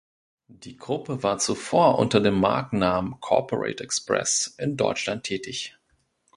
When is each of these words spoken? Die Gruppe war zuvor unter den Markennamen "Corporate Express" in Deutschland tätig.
Die 0.47 0.77
Gruppe 0.77 1.21
war 1.21 1.37
zuvor 1.37 1.99
unter 1.99 2.19
den 2.19 2.33
Markennamen 2.33 3.19
"Corporate 3.19 3.83
Express" 3.83 4.55
in 4.57 4.75
Deutschland 4.75 5.23
tätig. 5.25 5.77